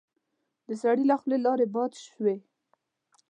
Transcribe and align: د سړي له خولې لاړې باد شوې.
د 0.67 0.69
سړي 0.81 1.03
له 1.09 1.15
خولې 1.19 1.37
لاړې 1.45 1.65
باد 1.75 1.91
شوې. 2.05 2.35